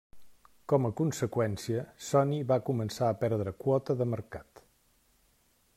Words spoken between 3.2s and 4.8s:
perdre quota de mercat.